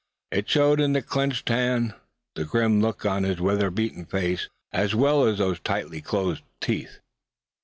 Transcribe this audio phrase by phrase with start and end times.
[0.31, 1.93] It showed in the clenched hand,
[2.33, 6.41] the grim look on his weather beaten face, as well as in those tightly closed
[6.59, 7.01] teeth.